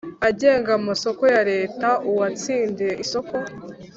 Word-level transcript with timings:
agenga 0.29 0.69
amasoko 0.79 1.23
ya 1.33 1.41
Leta 1.51 1.87
uwatsindiye 2.09 2.93
isoko 3.03 3.35